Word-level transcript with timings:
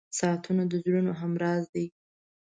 •ساعتونه 0.19 0.63
د 0.67 0.73
زړونو 0.83 1.11
همراز 1.21 1.63
دي. 1.73 1.85